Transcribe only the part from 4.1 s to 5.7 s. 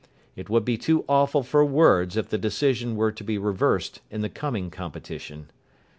the coming competition.